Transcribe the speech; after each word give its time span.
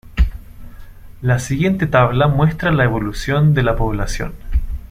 La 1.21 1.37
siguiente 1.37 1.85
tabla 1.85 2.27
muestra 2.27 2.71
la 2.71 2.83
evolución 2.85 3.53
de 3.53 3.61
la 3.61 3.75
población. 3.75 4.33